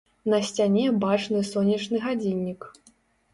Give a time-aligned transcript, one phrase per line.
[0.31, 2.61] На сцяне бачны сонечны гадзіннік.